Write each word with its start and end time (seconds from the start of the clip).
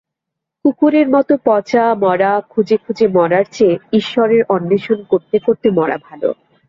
কুকুরের 0.65 1.07
মত 1.09 1.29
পচা 1.45 1.83
মড়া 2.03 2.31
খুঁজে 2.51 2.77
খুঁজে 2.83 3.05
মরার 3.15 3.45
চেয়ে 3.51 3.75
ঈশ্বরের 3.93 4.41
অন্বেষণ 4.49 4.99
করতে 5.11 5.37
করতে 5.39 5.67
মরা 5.71 5.97
ভাল। 5.99 6.21